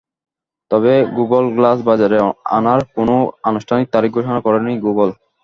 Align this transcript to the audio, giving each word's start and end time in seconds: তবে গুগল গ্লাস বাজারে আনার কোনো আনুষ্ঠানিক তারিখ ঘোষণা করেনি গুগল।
তবে 0.71 0.93
গুগল 1.17 1.45
গ্লাস 1.57 1.77
বাজারে 1.89 2.17
আনার 2.57 2.79
কোনো 2.95 3.15
আনুষ্ঠানিক 3.43 3.87
তারিখ 3.93 4.09
ঘোষণা 4.17 4.39
করেনি 4.45 4.73
গুগল। 4.85 5.09